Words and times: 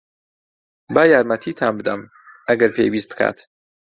با 0.95 1.03
یارمەتیتان 1.11 1.73
بدەم، 1.77 2.01
ئەگەر 2.47 2.71
پێویست 2.77 3.09
بکات. 3.11 3.37